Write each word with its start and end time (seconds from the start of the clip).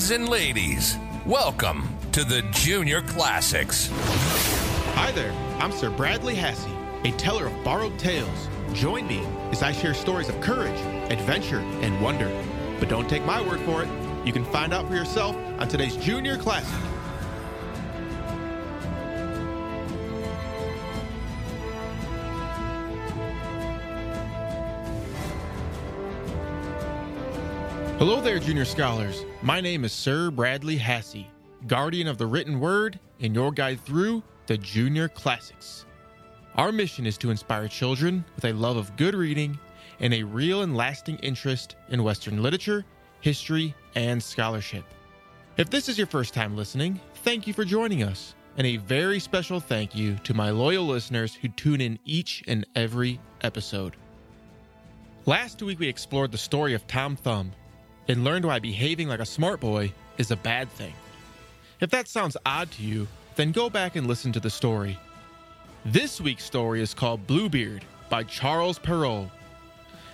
Lads 0.00 0.12
and 0.12 0.30
ladies, 0.30 0.96
welcome 1.26 1.86
to 2.12 2.24
the 2.24 2.40
Junior 2.52 3.02
Classics. 3.02 3.90
Hi 4.94 5.12
there, 5.12 5.30
I'm 5.58 5.70
Sir 5.72 5.90
Bradley 5.90 6.34
Hasse, 6.34 6.66
a 7.04 7.10
teller 7.18 7.48
of 7.48 7.64
borrowed 7.64 7.98
tales. 7.98 8.48
Join 8.72 9.06
me 9.06 9.22
as 9.50 9.62
I 9.62 9.72
share 9.72 9.92
stories 9.92 10.30
of 10.30 10.40
courage, 10.40 10.80
adventure, 11.10 11.58
and 11.82 12.00
wonder. 12.00 12.30
But 12.78 12.88
don't 12.88 13.10
take 13.10 13.26
my 13.26 13.46
word 13.46 13.60
for 13.60 13.82
it. 13.82 13.90
You 14.24 14.32
can 14.32 14.46
find 14.46 14.72
out 14.72 14.88
for 14.88 14.94
yourself 14.94 15.36
on 15.58 15.68
today's 15.68 15.96
Junior 15.96 16.38
Classic. 16.38 16.89
Hello 28.00 28.18
there, 28.18 28.38
Junior 28.38 28.64
Scholars. 28.64 29.26
My 29.42 29.60
name 29.60 29.84
is 29.84 29.92
Sir 29.92 30.30
Bradley 30.30 30.78
Hasse, 30.78 31.26
guardian 31.66 32.08
of 32.08 32.16
the 32.16 32.26
written 32.26 32.58
word 32.58 32.98
and 33.20 33.34
your 33.34 33.52
guide 33.52 33.78
through 33.84 34.22
the 34.46 34.56
Junior 34.56 35.06
Classics. 35.06 35.84
Our 36.54 36.72
mission 36.72 37.04
is 37.04 37.18
to 37.18 37.30
inspire 37.30 37.68
children 37.68 38.24
with 38.36 38.46
a 38.46 38.54
love 38.54 38.78
of 38.78 38.96
good 38.96 39.14
reading 39.14 39.58
and 39.98 40.14
a 40.14 40.22
real 40.22 40.62
and 40.62 40.74
lasting 40.74 41.16
interest 41.16 41.76
in 41.90 42.02
Western 42.02 42.42
literature, 42.42 42.86
history, 43.20 43.74
and 43.94 44.22
scholarship. 44.22 44.84
If 45.58 45.68
this 45.68 45.86
is 45.86 45.98
your 45.98 46.06
first 46.06 46.32
time 46.32 46.56
listening, 46.56 46.98
thank 47.16 47.46
you 47.46 47.52
for 47.52 47.66
joining 47.66 48.02
us, 48.02 48.34
and 48.56 48.66
a 48.66 48.78
very 48.78 49.20
special 49.20 49.60
thank 49.60 49.94
you 49.94 50.14
to 50.24 50.32
my 50.32 50.48
loyal 50.48 50.86
listeners 50.86 51.34
who 51.34 51.48
tune 51.48 51.82
in 51.82 51.98
each 52.06 52.42
and 52.48 52.66
every 52.74 53.20
episode. 53.42 53.94
Last 55.26 55.62
week, 55.62 55.78
we 55.78 55.86
explored 55.86 56.32
the 56.32 56.38
story 56.38 56.72
of 56.72 56.86
Tom 56.86 57.14
Thumb 57.14 57.52
and 58.10 58.24
learned 58.24 58.44
why 58.44 58.58
behaving 58.58 59.06
like 59.06 59.20
a 59.20 59.24
smart 59.24 59.60
boy 59.60 59.92
is 60.18 60.32
a 60.32 60.36
bad 60.36 60.68
thing. 60.72 60.92
If 61.78 61.90
that 61.90 62.08
sounds 62.08 62.36
odd 62.44 62.68
to 62.72 62.82
you, 62.82 63.06
then 63.36 63.52
go 63.52 63.70
back 63.70 63.94
and 63.94 64.08
listen 64.08 64.32
to 64.32 64.40
the 64.40 64.50
story. 64.50 64.98
This 65.84 66.20
week's 66.20 66.44
story 66.44 66.82
is 66.82 66.92
called 66.92 67.24
Bluebeard 67.28 67.84
by 68.08 68.24
Charles 68.24 68.80
Perrault. 68.80 69.30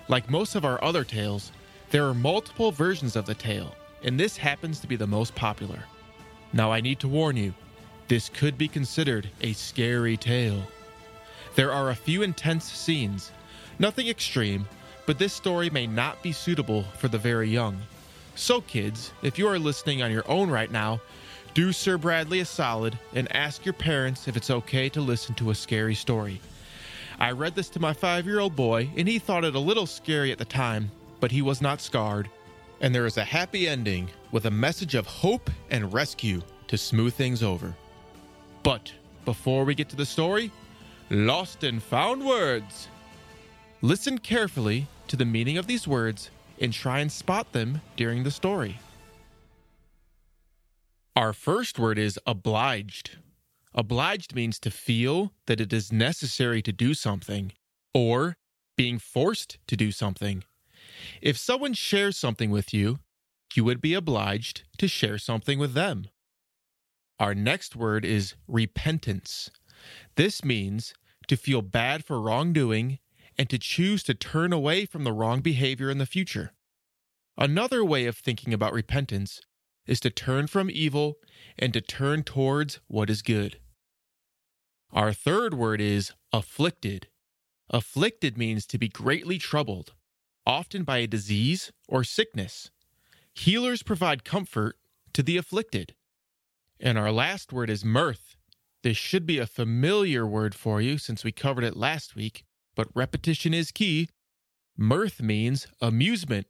Like 0.08 0.28
most 0.28 0.56
of 0.56 0.66
our 0.66 0.82
other 0.84 1.04
tales, 1.04 1.52
there 1.88 2.06
are 2.06 2.12
multiple 2.12 2.70
versions 2.70 3.16
of 3.16 3.24
the 3.24 3.34
tale, 3.34 3.74
and 4.02 4.20
this 4.20 4.36
happens 4.36 4.78
to 4.80 4.86
be 4.86 4.96
the 4.96 5.06
most 5.06 5.34
popular. 5.34 5.82
Now, 6.52 6.70
I 6.70 6.82
need 6.82 7.00
to 7.00 7.08
warn 7.08 7.38
you, 7.38 7.54
this 8.08 8.28
could 8.28 8.58
be 8.58 8.68
considered 8.68 9.30
a 9.40 9.54
scary 9.54 10.18
tale. 10.18 10.62
There 11.54 11.72
are 11.72 11.88
a 11.88 11.96
few 11.96 12.20
intense 12.20 12.70
scenes, 12.70 13.32
nothing 13.78 14.08
extreme, 14.08 14.68
but 15.06 15.18
this 15.18 15.32
story 15.32 15.70
may 15.70 15.86
not 15.86 16.22
be 16.22 16.32
suitable 16.32 16.82
for 16.98 17.08
the 17.08 17.18
very 17.18 17.48
young. 17.48 17.80
So, 18.34 18.60
kids, 18.60 19.12
if 19.22 19.38
you 19.38 19.48
are 19.48 19.58
listening 19.58 20.02
on 20.02 20.10
your 20.10 20.28
own 20.28 20.50
right 20.50 20.70
now, 20.70 21.00
do 21.54 21.72
Sir 21.72 21.96
Bradley 21.96 22.40
a 22.40 22.44
solid 22.44 22.98
and 23.14 23.34
ask 23.34 23.64
your 23.64 23.72
parents 23.72 24.28
if 24.28 24.36
it's 24.36 24.50
okay 24.50 24.90
to 24.90 25.00
listen 25.00 25.34
to 25.36 25.50
a 25.50 25.54
scary 25.54 25.94
story. 25.94 26.40
I 27.18 27.30
read 27.30 27.54
this 27.54 27.70
to 27.70 27.80
my 27.80 27.94
five 27.94 28.26
year 28.26 28.40
old 28.40 28.54
boy, 28.54 28.90
and 28.94 29.08
he 29.08 29.18
thought 29.18 29.44
it 29.44 29.54
a 29.54 29.60
little 29.60 29.86
scary 29.86 30.32
at 30.32 30.38
the 30.38 30.44
time, 30.44 30.90
but 31.18 31.32
he 31.32 31.40
was 31.40 31.62
not 31.62 31.80
scarred. 31.80 32.28
And 32.82 32.94
there 32.94 33.06
is 33.06 33.16
a 33.16 33.24
happy 33.24 33.66
ending 33.68 34.10
with 34.32 34.44
a 34.44 34.50
message 34.50 34.94
of 34.94 35.06
hope 35.06 35.48
and 35.70 35.94
rescue 35.94 36.42
to 36.68 36.76
smooth 36.76 37.14
things 37.14 37.42
over. 37.42 37.74
But 38.62 38.92
before 39.24 39.64
we 39.64 39.74
get 39.74 39.88
to 39.90 39.96
the 39.96 40.04
story, 40.04 40.50
lost 41.08 41.64
and 41.64 41.82
found 41.82 42.22
words. 42.22 42.88
Listen 43.80 44.18
carefully 44.18 44.86
to 45.08 45.16
the 45.16 45.24
meaning 45.24 45.58
of 45.58 45.66
these 45.66 45.86
words 45.86 46.30
and 46.60 46.72
try 46.72 47.00
and 47.00 47.12
spot 47.12 47.52
them 47.52 47.80
during 47.96 48.22
the 48.22 48.30
story. 48.30 48.80
Our 51.14 51.32
first 51.32 51.78
word 51.78 51.98
is 51.98 52.18
obliged. 52.26 53.18
Obliged 53.74 54.34
means 54.34 54.58
to 54.60 54.70
feel 54.70 55.32
that 55.46 55.60
it 55.60 55.72
is 55.72 55.92
necessary 55.92 56.62
to 56.62 56.72
do 56.72 56.94
something 56.94 57.52
or 57.94 58.36
being 58.76 58.98
forced 58.98 59.58
to 59.66 59.76
do 59.76 59.92
something. 59.92 60.44
If 61.20 61.36
someone 61.36 61.74
shares 61.74 62.16
something 62.16 62.50
with 62.50 62.74
you, 62.74 62.98
you 63.54 63.64
would 63.64 63.80
be 63.80 63.94
obliged 63.94 64.64
to 64.78 64.88
share 64.88 65.18
something 65.18 65.58
with 65.58 65.72
them. 65.72 66.08
Our 67.18 67.34
next 67.34 67.74
word 67.74 68.04
is 68.04 68.34
repentance. 68.46 69.50
This 70.16 70.44
means 70.44 70.92
to 71.28 71.36
feel 71.36 71.62
bad 71.62 72.04
for 72.04 72.20
wrongdoing 72.20 72.98
and 73.38 73.50
to 73.50 73.58
choose 73.58 74.02
to 74.04 74.14
turn 74.14 74.52
away 74.52 74.86
from 74.86 75.04
the 75.04 75.12
wrong 75.12 75.40
behavior 75.40 75.90
in 75.90 75.98
the 75.98 76.06
future. 76.06 76.52
Another 77.36 77.84
way 77.84 78.06
of 78.06 78.16
thinking 78.16 78.54
about 78.54 78.72
repentance 78.72 79.40
is 79.86 80.00
to 80.00 80.10
turn 80.10 80.46
from 80.46 80.70
evil 80.70 81.16
and 81.58 81.72
to 81.72 81.80
turn 81.80 82.22
towards 82.22 82.80
what 82.88 83.10
is 83.10 83.22
good. 83.22 83.58
Our 84.92 85.12
third 85.12 85.54
word 85.54 85.80
is 85.80 86.12
afflicted. 86.32 87.08
Afflicted 87.70 88.38
means 88.38 88.66
to 88.66 88.78
be 88.78 88.88
greatly 88.88 89.38
troubled, 89.38 89.92
often 90.46 90.84
by 90.84 90.98
a 90.98 91.06
disease 91.06 91.72
or 91.88 92.04
sickness. 92.04 92.70
Healers 93.34 93.82
provide 93.82 94.24
comfort 94.24 94.76
to 95.12 95.22
the 95.22 95.36
afflicted. 95.36 95.94
And 96.80 96.96
our 96.96 97.12
last 97.12 97.52
word 97.52 97.68
is 97.68 97.84
mirth. 97.84 98.36
This 98.82 98.96
should 98.96 99.26
be 99.26 99.38
a 99.38 99.46
familiar 99.46 100.26
word 100.26 100.54
for 100.54 100.80
you 100.80 100.96
since 100.96 101.24
we 101.24 101.32
covered 101.32 101.64
it 101.64 101.76
last 101.76 102.14
week, 102.14 102.44
but 102.76 102.88
repetition 102.94 103.52
is 103.52 103.72
key. 103.72 104.08
Mirth 104.76 105.20
means 105.20 105.66
amusement, 105.80 106.46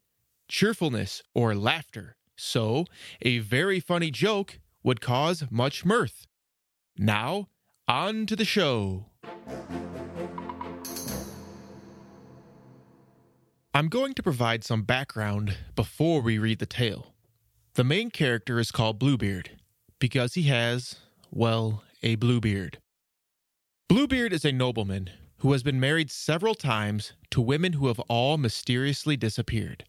cheerfulness, 0.49 1.23
or 1.35 1.55
laughter. 1.55 2.17
So, 2.37 2.85
a 3.23 3.39
very 3.39 3.81
funny 3.81 4.11
joke 4.11 4.59
would 4.83 5.01
cause 5.01 5.45
much 5.51 5.85
mirth. 5.85 6.27
Now, 6.99 7.49
on 7.89 8.27
to 8.27 8.37
the 8.37 8.45
show. 8.45 9.07
I'm 13.73 13.89
going 13.89 14.15
to 14.15 14.23
provide 14.23 14.65
some 14.65 14.83
background 14.83 15.57
before 15.75 16.21
we 16.21 16.39
read 16.39 16.59
the 16.59 16.67
tale. 16.67 17.15
The 17.75 17.85
main 17.85 18.11
character 18.11 18.59
is 18.59 18.71
called 18.71 18.99
Bluebeard 18.99 19.51
because 19.99 20.35
he 20.35 20.45
has, 20.45 20.97
well, 21.31 21.83
a 22.03 22.17
blue 22.17 22.41
beard. 22.41 22.79
Bluebeard 23.89 24.33
is 24.33 24.45
a 24.45 24.53
nobleman 24.53 25.11
who 25.39 25.53
has 25.53 25.63
been 25.63 25.81
married 25.81 26.11
several 26.11 26.55
times 26.55 27.13
to 27.31 27.41
women 27.41 27.75
who 27.75 27.89
have 27.89 28.01
all 28.01 28.39
mysteriously 28.39 29.17
disappeared. 29.17 29.85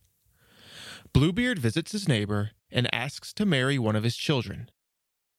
Bluebeard 1.13 1.59
visits 1.59 1.93
his 1.93 2.07
neighbor 2.07 2.51
and 2.71 2.93
asks 2.93 3.33
to 3.33 3.45
marry 3.45 3.79
one 3.79 3.95
of 3.95 4.03
his 4.03 4.17
children. 4.17 4.69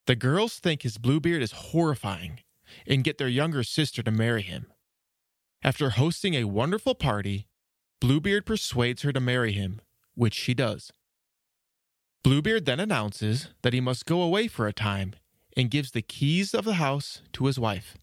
The 0.07 0.17
girls 0.17 0.59
think 0.59 0.83
his 0.83 0.99
Bluebeard 0.99 1.43
is 1.43 1.53
horrifying 1.53 2.41
and 2.87 3.05
get 3.05 3.19
their 3.19 3.29
younger 3.29 3.63
sister 3.63 4.03
to 4.03 4.11
marry 4.11 4.43
him. 4.43 4.67
After 5.63 5.91
hosting 5.91 6.35
a 6.35 6.45
wonderful 6.45 6.95
party, 6.95 7.47
Bluebeard 8.01 8.47
persuades 8.47 9.03
her 9.03 9.13
to 9.13 9.21
marry 9.21 9.53
him, 9.53 9.81
which 10.15 10.35
she 10.35 10.55
does. 10.55 10.93
Bluebeard 12.23 12.65
then 12.65 12.81
announces 12.81 13.49
that 13.63 13.73
he 13.73 13.81
must 13.81 14.07
go 14.07 14.23
away 14.23 14.49
for 14.49 14.67
a 14.67 14.73
time 14.73 15.15
and 15.57 15.71
gives 15.71 15.91
the 15.91 16.03
keys 16.03 16.55
of 16.55 16.65
the 16.65 16.75
house 16.75 17.23
to 17.33 17.47
his 17.47 17.59
wife. 17.59 17.97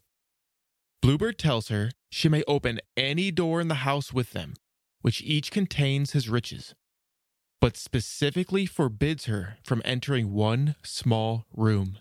Bluebeard 1.06 1.38
tells 1.38 1.68
her 1.68 1.92
she 2.10 2.28
may 2.28 2.42
open 2.48 2.80
any 2.96 3.30
door 3.30 3.60
in 3.60 3.68
the 3.68 3.86
house 3.86 4.12
with 4.12 4.32
them, 4.32 4.54
which 5.02 5.22
each 5.22 5.52
contains 5.52 6.10
his 6.10 6.28
riches, 6.28 6.74
but 7.60 7.76
specifically 7.76 8.66
forbids 8.66 9.26
her 9.26 9.56
from 9.62 9.80
entering 9.84 10.32
one 10.32 10.74
small 10.82 11.44
room. 11.54 11.98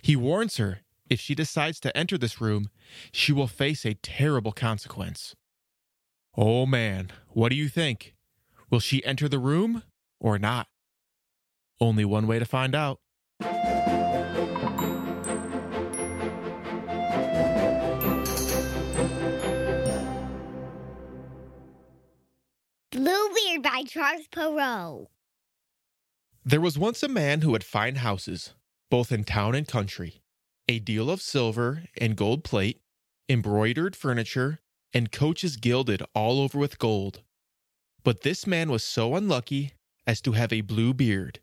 He 0.00 0.16
warns 0.16 0.56
her 0.56 0.80
if 1.10 1.20
she 1.20 1.34
decides 1.34 1.78
to 1.80 1.94
enter 1.94 2.16
this 2.16 2.40
room, 2.40 2.70
she 3.12 3.30
will 3.30 3.46
face 3.46 3.84
a 3.84 3.92
terrible 3.92 4.52
consequence. 4.52 5.36
Oh 6.34 6.64
man, 6.64 7.10
what 7.28 7.50
do 7.50 7.56
you 7.56 7.68
think? 7.68 8.14
Will 8.70 8.80
she 8.80 9.04
enter 9.04 9.28
the 9.28 9.38
room 9.38 9.82
or 10.18 10.38
not? 10.38 10.68
Only 11.78 12.06
one 12.06 12.26
way 12.26 12.38
to 12.38 12.46
find 12.46 12.74
out. 12.74 13.00
By 23.64 23.82
Charles 23.82 24.28
Perrault. 24.30 25.10
There 26.44 26.60
was 26.60 26.78
once 26.78 27.02
a 27.02 27.08
man 27.08 27.40
who 27.40 27.54
had 27.54 27.64
fine 27.64 27.96
houses, 27.96 28.52
both 28.90 29.10
in 29.10 29.24
town 29.24 29.54
and 29.54 29.66
country, 29.66 30.22
a 30.68 30.78
deal 30.78 31.10
of 31.10 31.22
silver 31.22 31.84
and 31.98 32.14
gold 32.14 32.44
plate, 32.44 32.82
embroidered 33.26 33.96
furniture, 33.96 34.60
and 34.92 35.10
coaches 35.10 35.56
gilded 35.56 36.02
all 36.14 36.40
over 36.40 36.58
with 36.58 36.78
gold. 36.78 37.22
But 38.02 38.20
this 38.20 38.46
man 38.46 38.70
was 38.70 38.84
so 38.84 39.16
unlucky 39.16 39.72
as 40.06 40.20
to 40.20 40.32
have 40.32 40.52
a 40.52 40.60
blue 40.60 40.92
beard, 40.92 41.40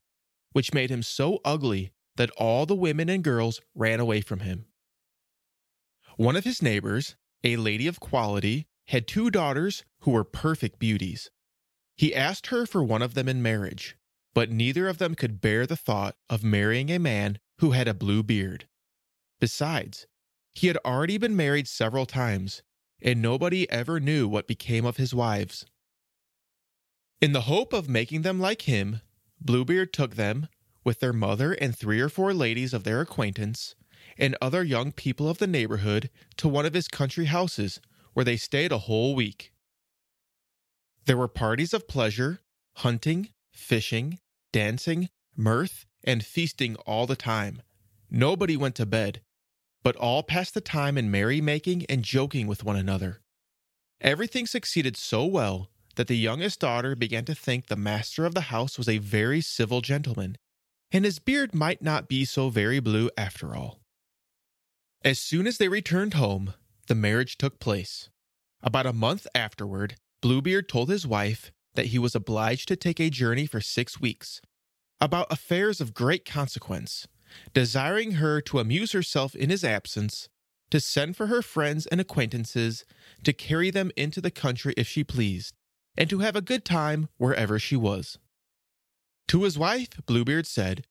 which 0.52 0.76
made 0.76 0.92
him 0.92 1.02
so 1.02 1.40
ugly 1.44 1.92
that 2.18 2.30
all 2.38 2.68
the 2.68 2.76
women 2.76 3.10
and 3.10 3.24
girls 3.24 3.62
ran 3.74 4.00
away 4.00 4.22
from 4.22 4.42
him. 4.42 4.66
One 6.18 6.36
of 6.36 6.44
his 6.44 6.62
neighbors, 6.62 7.16
a 7.44 7.58
lady 7.58 7.88
of 7.88 8.00
quality, 8.00 8.68
had 8.90 9.08
two 9.08 9.32
daughters 9.32 9.84
who 10.02 10.12
were 10.12 10.24
perfect 10.24 10.78
beauties. 10.78 11.32
He 11.96 12.16
asked 12.16 12.48
her 12.48 12.66
for 12.66 12.84
one 12.84 13.02
of 13.02 13.14
them 13.14 13.28
in 13.28 13.42
marriage, 13.42 13.96
but 14.34 14.50
neither 14.50 14.88
of 14.88 14.98
them 14.98 15.16
could 15.16 15.42
bear 15.42 15.68
the 15.68 15.76
thought 15.76 16.16
of 16.30 16.44
marrying 16.44 16.90
a 16.90 17.00
man 17.00 17.40
who 17.60 17.72
had 17.72 17.88
a 17.88 17.94
blue 17.94 18.24
beard. 18.24 18.68
Besides, 19.40 20.08
he 20.54 20.68
had 20.68 20.78
already 20.78 21.18
been 21.18 21.36
married 21.36 21.68
several 21.68 22.06
times, 22.06 22.64
and 23.02 23.22
nobody 23.22 23.70
ever 23.70 24.00
knew 24.00 24.28
what 24.28 24.48
became 24.48 24.86
of 24.86 24.98
his 24.98 25.14
wives. 25.14 25.66
In 27.22 27.34
the 27.34 27.42
hope 27.42 27.74
of 27.74 27.90
making 27.90 28.24
them 28.24 28.40
like 28.40 28.64
him, 28.64 29.02
Bluebeard 29.40 29.94
took 29.94 30.16
them, 30.16 30.48
with 30.84 31.00
their 31.00 31.14
mother 31.14 31.54
and 31.54 31.78
three 31.78 32.00
or 32.00 32.10
four 32.10 32.34
ladies 32.34 32.74
of 32.74 32.84
their 32.84 33.02
acquaintance, 33.02 33.76
and 34.18 34.36
other 34.42 34.64
young 34.64 34.92
people 34.92 35.30
of 35.30 35.38
the 35.38 35.48
neighborhood, 35.48 36.10
to 36.38 36.48
one 36.48 36.66
of 36.66 36.74
his 36.74 36.88
country 36.88 37.26
houses, 37.26 37.80
where 38.14 38.26
they 38.26 38.38
stayed 38.38 38.72
a 38.72 38.80
whole 38.80 39.16
week. 39.16 39.54
There 41.06 41.18
were 41.18 41.27
parties 41.27 41.74
of 41.74 41.88
pleasure, 41.88 42.42
hunting, 42.77 43.30
fishing, 43.51 44.19
dancing, 44.51 45.09
mirth, 45.36 45.86
and 46.03 46.25
feasting 46.25 46.75
all 46.77 47.07
the 47.07 47.15
time. 47.15 47.62
Nobody 48.09 48.57
went 48.57 48.75
to 48.75 48.86
bed, 48.86 49.21
but 49.83 49.95
all 49.95 50.24
passed 50.24 50.53
the 50.53 50.62
time 50.62 50.98
in 50.98 51.12
merrymaking 51.12 51.86
and 51.88 52.03
joking 52.03 52.48
with 52.48 52.63
one 52.63 52.75
another. 52.75 53.21
Everything 54.00 54.45
succeeded 54.45 54.98
so 54.98 55.25
well 55.25 55.69
that 55.95 56.07
the 56.07 56.18
youngest 56.18 56.59
daughter 56.59 56.95
began 56.95 57.25
to 57.25 57.36
think 57.36 57.68
the 57.68 57.75
master 57.75 58.25
of 58.25 58.33
the 58.33 58.42
house 58.42 58.77
was 58.77 58.89
a 58.89 58.98
very 58.98 59.42
civil 59.42 59.81
gentleman, 59.81 60.38
and 60.92 61.06
his 61.06 61.19
beard 61.19 61.53
might 61.53 61.81
not 61.81 62.07
be 62.07 62.25
so 62.25 62.50
very 62.50 62.80
blue 62.80 63.09
after 63.18 63.56
all. 63.56 63.80
As 65.03 65.19
soon 65.19 65.48
as 65.48 65.57
they 65.57 65.68
returned 65.68 66.13
home, 66.13 66.53
the 66.88 66.95
marriage 66.95 67.38
took 67.38 67.59
place. 67.59 68.09
About 68.62 68.86
a 68.86 68.94
month 68.94 69.25
afterward, 69.33 69.95
Bluebeard 70.22 70.70
told 70.70 70.90
his 70.90 71.08
wife 71.08 71.52
that 71.76 71.88
he 71.88 72.00
was 72.00 72.16
obliged 72.16 72.68
to 72.68 72.76
take 72.76 73.00
a 73.00 73.10
journey 73.10 73.46
for 73.46 73.62
six 73.62 74.00
weeks 74.00 74.42
about 75.00 75.32
affairs 75.32 75.82
of 75.82 75.96
great 75.96 76.26
consequence, 76.26 77.08
desiring 77.54 78.14
her 78.14 78.40
to 78.42 78.60
amuse 78.60 78.92
herself 78.92 79.36
in 79.36 79.50
his 79.50 79.64
absence, 79.64 80.30
to 80.70 80.80
send 80.80 81.18
for 81.18 81.26
her 81.26 81.42
friends 81.42 81.88
and 81.88 82.00
acquaintances, 82.00 82.86
to 83.24 83.34
carry 83.34 83.72
them 83.72 83.92
into 83.98 84.22
the 84.22 84.32
country 84.32 84.76
if 84.78 84.88
she 84.88 85.04
pleased, 85.04 85.56
and 85.98 86.10
to 86.10 86.20
have 86.20 86.36
a 86.36 86.42
good 86.42 86.64
time 86.64 87.10
wherever 87.18 87.58
she 87.58 87.76
was. 87.76 88.20
To 89.30 89.44
his 89.44 89.58
wife, 89.58 89.90
Bluebeard 90.06 90.46
said, 90.46 90.86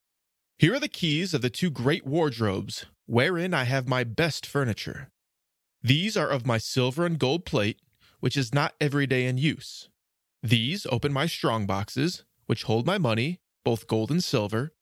Here 0.58 0.74
are 0.74 0.80
the 0.80 0.88
keys 0.88 1.32
of 1.32 1.40
the 1.40 1.50
two 1.50 1.70
great 1.70 2.04
wardrobes, 2.04 2.86
wherein 3.06 3.54
I 3.54 3.64
have 3.64 3.88
my 3.88 4.02
best 4.02 4.44
furniture. 4.44 5.08
These 5.82 6.16
are 6.16 6.28
of 6.28 6.46
my 6.46 6.58
silver 6.58 7.06
and 7.06 7.18
gold 7.18 7.44
plate, 7.44 7.80
which 8.20 8.36
is 8.36 8.54
not 8.54 8.74
every 8.80 9.06
day 9.06 9.26
in 9.26 9.38
use. 9.38 9.88
These 10.42 10.86
open 10.90 11.12
my 11.12 11.26
strong 11.26 11.66
boxes, 11.66 12.24
which 12.46 12.62
hold 12.62 12.86
my 12.86 12.98
money, 12.98 13.40
both 13.64 13.86
gold 13.86 14.10
and 14.10 14.22
silver. 14.22 14.72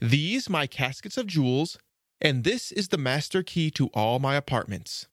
These 0.00 0.48
my 0.48 0.66
caskets 0.66 1.16
of 1.16 1.26
jewels, 1.26 1.78
and 2.20 2.44
this 2.44 2.72
is 2.72 2.88
the 2.88 2.98
master 2.98 3.42
key 3.42 3.70
to 3.72 3.88
all 3.88 4.18
my 4.18 4.34
apartments. 4.34 5.06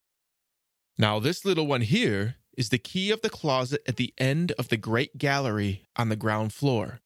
Now, 0.98 1.20
this 1.20 1.46
little 1.46 1.68
one 1.68 1.82
here 1.82 2.36
is 2.58 2.70
the 2.70 2.78
key 2.78 3.12
of 3.12 3.22
the 3.22 3.30
closet 3.30 3.82
at 3.88 3.98
the 3.98 4.14
end 4.18 4.54
of 4.54 4.70
the 4.70 4.78
great 4.78 5.18
gallery 5.18 5.86
on 5.96 6.10
the 6.10 6.16
ground 6.16 6.54
floor. 6.54 7.02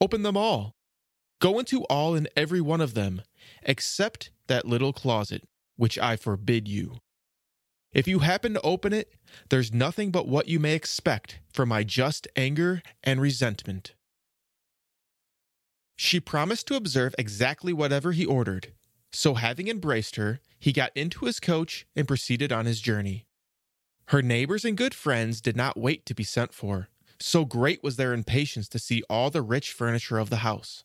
Open 0.00 0.22
them 0.22 0.36
all. 0.36 0.74
Go 1.40 1.58
into 1.58 1.84
all 1.84 2.14
and 2.14 2.28
every 2.34 2.60
one 2.60 2.80
of 2.80 2.94
them, 2.94 3.22
except 3.62 4.30
that 4.46 4.66
little 4.66 4.92
closet, 4.92 5.44
which 5.76 5.98
I 5.98 6.16
forbid 6.16 6.66
you. 6.66 6.98
If 7.96 8.06
you 8.06 8.18
happen 8.18 8.52
to 8.52 8.60
open 8.60 8.92
it, 8.92 9.14
there's 9.48 9.72
nothing 9.72 10.10
but 10.10 10.28
what 10.28 10.48
you 10.48 10.60
may 10.60 10.74
expect 10.74 11.40
from 11.50 11.70
my 11.70 11.82
just 11.82 12.28
anger 12.36 12.82
and 13.02 13.22
resentment. 13.22 13.94
She 15.96 16.20
promised 16.20 16.66
to 16.66 16.76
observe 16.76 17.14
exactly 17.16 17.72
whatever 17.72 18.12
he 18.12 18.26
ordered. 18.26 18.74
So, 19.12 19.32
having 19.32 19.68
embraced 19.68 20.16
her, 20.16 20.40
he 20.58 20.72
got 20.72 20.94
into 20.94 21.24
his 21.24 21.40
coach 21.40 21.86
and 21.96 22.06
proceeded 22.06 22.52
on 22.52 22.66
his 22.66 22.82
journey. 22.82 23.24
Her 24.08 24.20
neighbors 24.20 24.66
and 24.66 24.76
good 24.76 24.92
friends 24.92 25.40
did 25.40 25.56
not 25.56 25.80
wait 25.80 26.04
to 26.04 26.14
be 26.14 26.22
sent 26.22 26.52
for, 26.52 26.90
so 27.18 27.46
great 27.46 27.82
was 27.82 27.96
their 27.96 28.12
impatience 28.12 28.68
to 28.68 28.78
see 28.78 29.04
all 29.08 29.30
the 29.30 29.40
rich 29.40 29.72
furniture 29.72 30.18
of 30.18 30.28
the 30.28 30.44
house. 30.44 30.84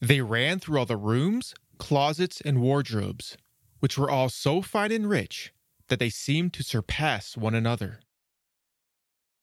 They 0.00 0.20
ran 0.20 0.60
through 0.60 0.78
all 0.78 0.86
the 0.86 0.96
rooms, 0.96 1.54
closets, 1.78 2.40
and 2.40 2.60
wardrobes, 2.60 3.36
which 3.80 3.98
were 3.98 4.08
all 4.08 4.28
so 4.28 4.62
fine 4.62 4.92
and 4.92 5.10
rich 5.10 5.52
that 5.88 5.98
they 5.98 6.10
seemed 6.10 6.52
to 6.54 6.62
surpass 6.62 7.36
one 7.36 7.54
another. 7.54 8.00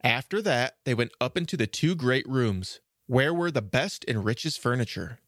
After 0.04 0.42
that, 0.42 0.76
they 0.84 0.94
went 0.94 1.12
up 1.22 1.38
into 1.38 1.56
the 1.56 1.68
two 1.68 1.96
great 1.96 2.28
rooms, 2.28 2.82
where 3.08 3.34
were 3.34 3.52
the 3.52 3.62
best 3.62 4.04
and 4.08 4.26
richest 4.26 4.60
furniture. 4.60 5.20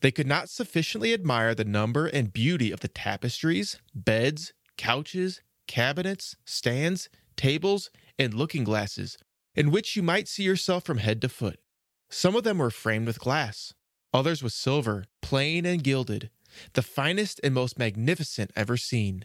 They 0.00 0.10
could 0.10 0.26
not 0.26 0.48
sufficiently 0.50 1.14
admire 1.14 1.54
the 1.54 1.64
number 1.64 2.06
and 2.06 2.32
beauty 2.32 2.72
of 2.72 2.80
the 2.80 2.88
tapestries, 2.88 3.78
beds, 3.94 4.52
couches, 4.76 5.40
cabinets, 5.66 6.36
stands, 6.44 7.08
tables, 7.36 7.90
and 8.18 8.34
looking 8.34 8.64
glasses, 8.64 9.16
in 9.54 9.70
which 9.70 9.96
you 9.96 10.02
might 10.02 10.28
see 10.28 10.42
yourself 10.42 10.84
from 10.84 10.98
head 10.98 11.20
to 11.22 11.28
foot. 11.28 11.60
Some 12.10 12.36
of 12.36 12.44
them 12.44 12.58
were 12.58 12.70
framed 12.70 13.06
with 13.06 13.18
glass, 13.18 13.74
others 14.12 14.42
with 14.42 14.52
silver, 14.52 15.04
plain 15.22 15.64
and 15.64 15.82
gilded, 15.82 16.30
the 16.74 16.82
finest 16.82 17.40
and 17.42 17.54
most 17.54 17.78
magnificent 17.78 18.50
ever 18.54 18.76
seen. 18.76 19.24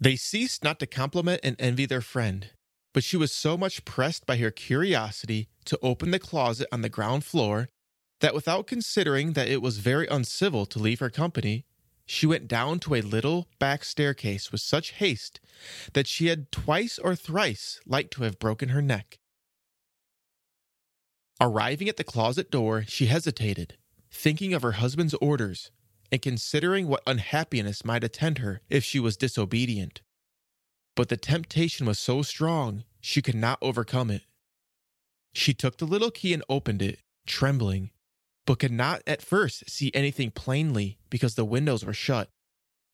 They 0.00 0.16
ceased 0.16 0.62
not 0.62 0.78
to 0.80 0.86
compliment 0.86 1.40
and 1.42 1.56
envy 1.58 1.84
their 1.84 2.00
friend, 2.00 2.50
but 2.94 3.02
she 3.02 3.16
was 3.16 3.32
so 3.32 3.56
much 3.56 3.84
pressed 3.84 4.26
by 4.26 4.36
her 4.36 4.50
curiosity 4.50 5.48
to 5.64 5.78
open 5.82 6.12
the 6.12 6.18
closet 6.18 6.68
on 6.70 6.82
the 6.82 6.88
ground 6.88 7.24
floor 7.24 7.68
that 8.20 8.34
without 8.34 8.66
considering 8.66 9.32
that 9.32 9.48
it 9.48 9.62
was 9.62 9.78
very 9.78 10.06
uncivil 10.06 10.66
to 10.66 10.78
leave 10.78 11.00
her 11.00 11.10
company, 11.10 11.64
she 12.06 12.26
went 12.26 12.48
down 12.48 12.78
to 12.80 12.94
a 12.94 13.02
little 13.02 13.48
back 13.58 13.84
staircase 13.84 14.50
with 14.50 14.60
such 14.60 14.92
haste 14.92 15.40
that 15.92 16.06
she 16.06 16.26
had 16.26 16.50
twice 16.50 16.98
or 16.98 17.14
thrice 17.14 17.80
like 17.86 18.10
to 18.10 18.22
have 18.22 18.38
broken 18.38 18.70
her 18.70 18.80
neck. 18.80 19.18
Arriving 21.40 21.88
at 21.88 21.96
the 21.96 22.04
closet 22.04 22.50
door, 22.50 22.84
she 22.88 23.06
hesitated, 23.06 23.76
thinking 24.10 24.54
of 24.54 24.62
her 24.62 24.72
husband's 24.72 25.14
orders, 25.14 25.70
and 26.10 26.22
considering 26.22 26.88
what 26.88 27.02
unhappiness 27.06 27.84
might 27.84 28.04
attend 28.04 28.38
her 28.38 28.60
if 28.68 28.84
she 28.84 28.98
was 28.98 29.16
disobedient. 29.16 30.00
But 30.96 31.08
the 31.08 31.16
temptation 31.16 31.86
was 31.86 31.98
so 31.98 32.22
strong, 32.22 32.84
she 33.00 33.22
could 33.22 33.34
not 33.34 33.58
overcome 33.62 34.10
it. 34.10 34.22
She 35.32 35.54
took 35.54 35.78
the 35.78 35.84
little 35.84 36.10
key 36.10 36.32
and 36.32 36.42
opened 36.48 36.82
it, 36.82 37.00
trembling, 37.26 37.90
but 38.46 38.58
could 38.58 38.72
not 38.72 39.02
at 39.06 39.22
first 39.22 39.68
see 39.70 39.90
anything 39.94 40.30
plainly 40.30 40.98
because 41.10 41.34
the 41.34 41.44
windows 41.44 41.84
were 41.84 41.92
shut. 41.92 42.30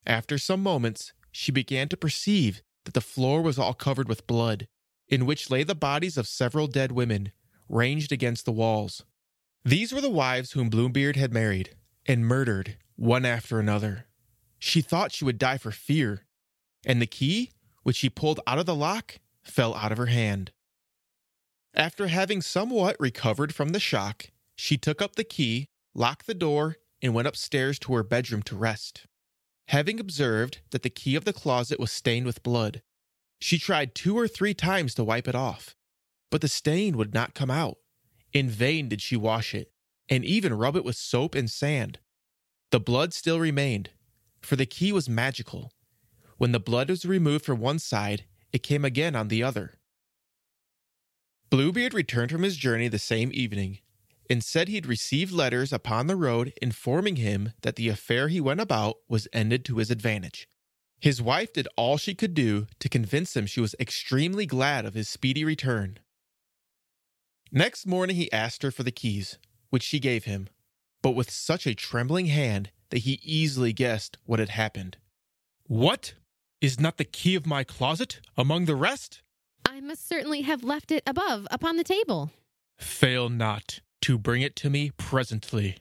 After 0.07 0.37
some 0.37 0.63
moments, 0.63 1.13
she 1.33 1.53
began 1.53 1.89
to 1.89 1.97
perceive 1.97 2.63
that 2.85 2.95
the 2.95 3.01
floor 3.01 3.41
was 3.41 3.59
all 3.59 3.75
covered 3.75 4.09
with 4.09 4.27
blood, 4.27 4.67
in 5.09 5.27
which 5.27 5.51
lay 5.51 5.63
the 5.63 5.75
bodies 5.75 6.19
of 6.19 6.27
several 6.27 6.67
dead 6.67 6.93
women, 6.93 7.33
ranged 7.69 8.13
against 8.13 8.45
the 8.45 8.53
walls. 8.53 9.05
These 9.65 9.93
were 9.93 10.01
the 10.01 10.11
wives 10.11 10.53
whom 10.53 10.69
Bluebeard 10.69 11.17
had 11.17 11.33
married 11.33 11.75
and 12.07 12.27
murdered 12.27 12.77
one 12.97 13.25
after 13.25 13.59
another. 13.59 14.07
She 14.59 14.81
thought 14.81 15.13
she 15.13 15.25
would 15.25 15.39
die 15.39 15.59
for 15.59 15.71
fear, 15.71 16.25
and 16.87 17.01
the 17.01 17.07
key, 17.07 17.51
which 17.83 17.97
she 17.97 18.09
pulled 18.09 18.41
out 18.47 18.59
of 18.59 18.67
the 18.67 18.75
lock, 18.75 19.19
fell 19.43 19.75
out 19.75 19.93
of 19.93 19.99
her 19.99 20.07
hand. 20.07 20.53
After 21.75 22.07
having 22.07 22.41
somewhat 22.41 22.97
recovered 22.99 23.55
from 23.55 23.71
the 23.71 23.81
shock, 23.81 24.31
she 24.57 24.77
took 24.77 25.03
up 25.03 25.17
the 25.17 25.25
key, 25.25 25.69
locked 25.95 26.27
the 26.27 26.35
door, 26.35 26.77
and 27.03 27.15
went 27.15 27.29
upstairs 27.29 27.79
to 27.81 27.95
her 27.95 28.03
bedroom 28.03 28.43
to 28.45 28.57
rest. 28.57 29.07
Having 29.69 29.99
observed 29.99 30.61
that 30.71 30.83
the 30.83 30.91
key 30.91 31.17
of 31.17 31.25
the 31.25 31.33
closet 31.33 31.81
was 31.81 31.91
stained 31.91 32.27
with 32.27 32.43
blood, 32.43 32.83
she 33.41 33.59
tried 33.59 33.95
two 33.95 34.17
or 34.17 34.29
three 34.29 34.55
times 34.55 34.95
to 34.95 35.05
wipe 35.05 35.29
it 35.29 35.35
off, 35.35 35.75
but 36.31 36.41
the 36.41 36.49
stain 36.49 36.97
would 36.97 37.13
not 37.13 37.35
come 37.35 37.51
out. 37.51 37.77
In 38.33 38.49
vain 38.49 38.89
did 38.89 39.03
she 39.03 39.17
wash 39.17 39.55
it, 39.55 39.71
and 40.09 40.25
even 40.25 40.55
rub 40.55 40.77
it 40.77 40.85
with 40.85 40.97
soap 40.97 41.35
and 41.35 41.51
sand, 41.51 41.99
the 42.75 42.81
blood 42.81 43.15
still 43.15 43.39
remained, 43.39 43.91
for 44.41 44.57
the 44.57 44.67
key 44.67 44.91
was 44.91 45.09
magical. 45.09 45.71
When 46.39 46.51
the 46.51 46.59
blood 46.59 46.91
was 46.91 47.05
removed 47.05 47.45
from 47.45 47.61
one 47.61 47.79
side, 47.79 48.25
it 48.53 48.65
came 48.65 48.85
again 48.85 49.15
on 49.15 49.29
the 49.29 49.45
other. 49.45 49.79
Bluebeard 51.51 51.95
returned 51.95 52.33
from 52.33 52.43
his 52.43 52.57
journey 52.57 52.89
the 52.89 52.99
same 52.99 53.31
evening 53.33 53.79
and 54.29 54.43
said 54.43 54.67
he'd 54.67 54.87
received 54.87 55.31
letters 55.31 55.73
upon 55.73 56.09
the 56.09 56.17
road 56.17 56.53
informing 56.61 57.15
him 57.15 57.53
that 57.63 57.77
the 57.77 57.89
affair 57.89 58.27
he 58.27 58.41
went 58.41 58.59
about 58.59 58.97
was 59.09 59.29
ended 59.33 59.65
to 59.67 59.77
his 59.77 59.93
advantage. 59.93 60.49
His 60.99 61.23
wife 61.23 61.53
did 61.53 61.69
all 61.77 61.97
she 61.97 62.17
could 62.17 62.35
do 62.35 62.67
to 62.81 62.89
convince 62.89 63.37
him 63.37 63.47
she 63.47 63.61
was 63.61 63.77
extremely 63.79 64.47
glad 64.47 64.85
of 64.85 64.95
his 64.95 65.09
speedy 65.09 65.45
return. 65.45 66.01
Next 67.53 67.87
morning 67.87 68.17
he 68.17 68.33
asked 68.33 68.65
her 68.65 68.73
for 68.73 68.83
the 68.83 68.91
keys, 68.91 69.39
which 69.71 69.85
she 69.85 70.01
gave 70.01 70.25
him 70.25 70.49
but 71.05 71.15
with 71.15 71.31
such 71.31 71.67
a 71.67 71.75
trembling 71.75 72.27
hand 72.27 72.71
that 72.89 73.01
he 73.01 73.21
easily 73.23 73.75
guessed 73.75 74.17
what 74.25 74.41
had 74.41 74.49
happened. 74.49 74.97
What? 75.67 76.15
Is 76.63 76.81
not 76.81 76.97
the 76.97 77.05
key 77.05 77.35
of 77.35 77.45
my 77.47 77.63
closet 77.63 78.23
among 78.39 78.65
the 78.65 78.75
rest? 78.75 79.21
I 79.67 79.83
must 79.83 80.09
certainly 80.09 80.41
have 80.43 80.65
left 80.65 80.91
it 80.91 81.03
above 81.07 81.47
upon 81.51 81.77
the 81.77 81.85
table. 81.85 82.31
Fail 82.79 83.29
not. 83.29 83.81
to 84.01 84.17
bring 84.19 84.41
it 84.41 84.57
to 84.57 84.71
me 84.71 84.93
presently. 84.97 85.77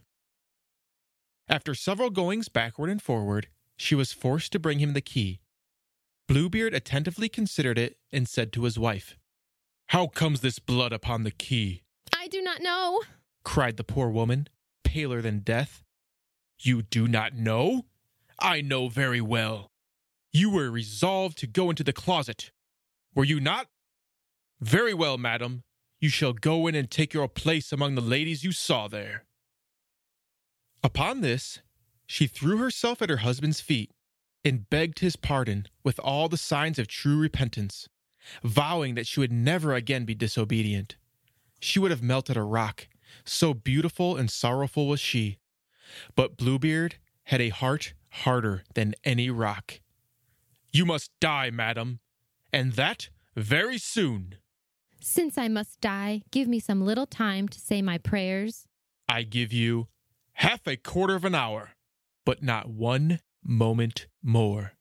After 1.48 1.74
several 1.74 2.10
goings 2.10 2.50
backward 2.50 2.90
and 2.90 3.02
forward, 3.02 3.48
she 3.78 3.96
was 3.96 4.12
forced 4.12 4.52
to 4.52 4.60
bring 4.60 4.80
him 4.80 4.92
the 4.92 5.02
key. 5.02 5.40
Bluebeard 6.28 6.74
attentively 6.74 7.30
considered 7.30 7.78
it 7.78 7.98
and 8.12 8.28
said 8.28 8.52
to 8.54 8.64
his 8.64 8.78
wife, 8.78 9.18
How 9.88 10.08
comes 10.08 10.42
this 10.42 10.60
blood 10.60 10.92
upon 10.92 11.24
the 11.24 11.32
key? 11.32 11.84
I 12.14 12.28
do 12.28 12.42
not 12.42 12.62
know. 12.62 13.02
cried 13.44 13.78
the 13.78 13.84
poor 13.84 14.10
woman, 14.10 14.48
paler 14.94 15.24
than 15.24 15.40
death. 15.40 15.84
You 16.60 16.84
do 16.84 17.08
not 17.08 17.34
know? 17.34 17.86
I 18.38 18.62
know 18.62 18.90
very 18.90 19.22
well. 19.22 19.72
You 20.32 20.52
were 20.52 20.70
resolved 20.70 21.40
to 21.40 21.48
go 21.48 21.72
into 21.72 21.84
the 21.84 21.94
closet. 21.94 22.52
Were 23.16 23.24
you 23.24 23.40
not? 23.40 23.70
Very 24.62 24.94
well, 24.94 25.18
madam. 25.18 25.64
You 26.00 26.10
shall 26.10 26.34
go 26.34 26.68
in 26.68 26.76
and 26.76 26.92
take 26.92 27.12
your 27.12 27.28
place 27.28 27.72
among 27.72 27.96
the 27.96 28.02
ladies 28.02 28.44
you 28.44 28.52
saw 28.52 28.88
there. 28.88 29.26
Upon 30.84 31.22
this, 31.22 31.62
she 32.06 32.28
threw 32.28 32.58
herself 32.58 33.02
at 33.02 33.10
her 33.10 33.26
husband's 33.26 33.62
feet 33.62 33.90
and 34.46 34.70
begged 34.70 35.00
his 35.00 35.16
pardon 35.16 35.66
with 35.84 35.98
all 36.00 36.30
the 36.30 36.38
signs 36.38 36.78
of 36.78 36.88
true 36.88 37.18
repentance, 37.18 37.90
vowing 38.44 38.94
that 38.94 39.08
she 39.08 39.20
would 39.20 39.32
never 39.32 39.74
again 39.74 40.06
be 40.06 40.14
disobedient. 40.14 40.98
She 41.60 41.80
would 41.80 41.90
have 41.90 42.04
melted 42.04 42.38
a 42.38 42.44
rock, 42.44 42.88
so 43.26 43.54
beautiful 43.54 44.16
and 44.18 44.30
sorrowful 44.30 44.88
was 44.88 45.00
she. 45.00 45.40
But 46.16 46.38
Bluebeard 46.38 46.96
had 47.26 47.42
a 47.42 47.50
heart 47.50 47.94
harder 48.10 48.64
than 48.74 48.96
any 49.04 49.30
rock. 49.30 49.82
You 50.72 50.86
must 50.86 51.12
die, 51.20 51.50
madam, 51.52 52.00
and 52.52 52.74
that 52.74 53.10
very 53.36 53.78
soon. 53.78 54.36
Since 55.02 55.38
I 55.38 55.48
must 55.48 55.82
die, 55.82 56.22
give 56.32 56.48
me 56.48 56.60
some 56.60 56.82
little 56.82 57.06
time 57.06 57.48
to 57.50 57.60
say 57.60 57.82
my 57.82 57.98
prayers. 57.98 58.68
I 59.10 59.24
give 59.24 59.52
you 59.52 59.88
half 60.34 60.66
a 60.66 60.78
quarter 60.78 61.16
of 61.16 61.26
an 61.26 61.36
hour, 61.36 61.72
but 62.26 62.42
not 62.42 62.70
one 62.70 63.20
moment 63.44 64.08
more. 64.22 64.74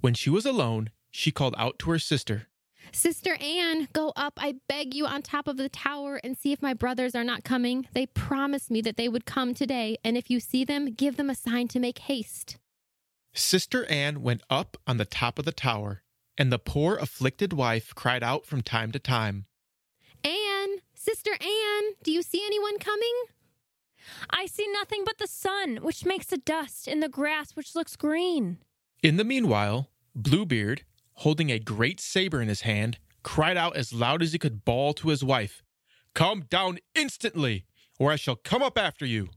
When 0.00 0.14
she 0.14 0.30
was 0.30 0.46
alone, 0.46 0.90
she 1.10 1.32
called 1.32 1.54
out 1.58 1.78
to 1.80 1.90
her 1.90 1.98
sister. 1.98 2.48
Sister 2.92 3.36
Anne, 3.40 3.88
go 3.92 4.12
up, 4.16 4.34
I 4.38 4.56
beg 4.68 4.94
you, 4.94 5.06
on 5.06 5.22
top 5.22 5.48
of 5.48 5.56
the 5.56 5.68
tower 5.68 6.20
and 6.22 6.36
see 6.36 6.52
if 6.52 6.62
my 6.62 6.74
brothers 6.74 7.14
are 7.14 7.24
not 7.24 7.44
coming. 7.44 7.86
They 7.92 8.06
promised 8.06 8.70
me 8.70 8.80
that 8.82 8.96
they 8.96 9.08
would 9.08 9.26
come 9.26 9.54
today, 9.54 9.96
and 10.04 10.16
if 10.16 10.30
you 10.30 10.40
see 10.40 10.64
them, 10.64 10.92
give 10.92 11.16
them 11.16 11.30
a 11.30 11.34
sign 11.34 11.68
to 11.68 11.80
make 11.80 11.98
haste. 11.98 12.58
Sister 13.34 13.84
Anne 13.86 14.22
went 14.22 14.42
up 14.50 14.76
on 14.86 14.96
the 14.96 15.04
top 15.04 15.38
of 15.38 15.44
the 15.44 15.52
tower, 15.52 16.02
and 16.36 16.52
the 16.52 16.58
poor 16.58 16.96
afflicted 16.96 17.52
wife 17.52 17.94
cried 17.94 18.22
out 18.22 18.46
from 18.46 18.62
time 18.62 18.90
to 18.92 18.98
time. 18.98 19.46
Anne, 20.24 20.78
Sister 20.94 21.30
Anne, 21.40 21.94
do 22.02 22.10
you 22.10 22.22
see 22.22 22.42
anyone 22.44 22.78
coming? 22.78 23.14
I 24.30 24.46
see 24.46 24.66
nothing 24.72 25.02
but 25.04 25.18
the 25.18 25.26
sun, 25.26 25.78
which 25.82 26.04
makes 26.04 26.32
a 26.32 26.38
dust, 26.38 26.88
and 26.88 27.02
the 27.02 27.08
grass, 27.08 27.52
which 27.52 27.74
looks 27.74 27.96
green. 27.96 28.58
In 29.02 29.16
the 29.16 29.24
meanwhile, 29.24 29.90
Bluebeard, 30.14 30.82
holding 31.18 31.50
a 31.50 31.58
great 31.58 32.00
saber 32.00 32.40
in 32.40 32.48
his 32.48 32.62
hand, 32.62 32.98
cried 33.22 33.56
out 33.56 33.76
as 33.76 33.92
loud 33.92 34.22
as 34.22 34.32
he 34.32 34.38
could 34.38 34.64
bawl 34.64 34.92
to 34.94 35.08
his 35.08 35.24
wife, 35.24 35.62
Come 36.14 36.46
down 36.50 36.78
instantly, 36.94 37.64
or 37.98 38.10
I 38.10 38.16
shall 38.16 38.36
come 38.36 38.62
up 38.62 38.76
after 38.76 39.06
you. 39.06 39.28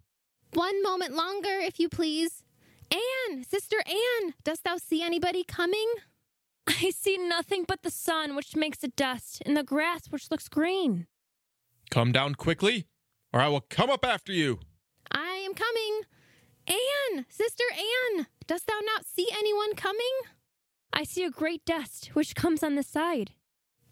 One 0.54 0.82
moment 0.82 1.14
longer, 1.14 1.50
if 1.52 1.80
you 1.80 1.90
please. 1.90 2.44
Anne, 2.92 3.44
Sister 3.44 3.78
Anne, 3.86 4.34
dost 4.44 4.64
thou 4.64 4.78
see 4.78 5.04
anybody 5.04 5.44
coming? 5.44 5.94
I 6.68 6.90
see 6.90 7.18
nothing 7.18 7.66
but 7.68 7.84
the 7.84 7.92
sun, 7.92 8.36
which 8.36 8.56
makes 8.56 8.84
a 8.84 8.88
dust, 8.88 9.42
and 9.46 9.56
the 9.56 9.64
grass, 9.64 10.08
which 10.10 10.32
looks 10.32 10.50
green. 10.50 11.08
Come 11.90 12.12
down 12.12 12.36
quickly, 12.36 12.88
or 13.32 13.42
I 13.42 13.48
will 13.48 13.62
come 13.62 13.90
up 13.90 14.06
after 14.06 14.32
you. 14.32 14.60
I 15.12 15.36
am 15.46 15.54
coming. 15.54 16.02
Anne, 16.68 17.26
Sister 17.30 17.64
Anne, 17.74 18.28
dost 18.48 18.68
thou 18.68 18.80
not 18.84 19.06
see 19.06 19.28
anyone 19.32 19.76
coming? 19.76 20.16
I 20.94 21.04
see 21.04 21.24
a 21.24 21.30
great 21.30 21.66
dust, 21.66 22.12
which 22.14 22.36
comes 22.36 22.64
on 22.64 22.76
the 22.76 22.84
side. 22.84 23.32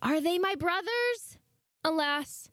Are 0.02 0.22
they 0.22 0.38
my 0.38 0.56
brothers? 0.56 1.38
Alas, 1.84 2.50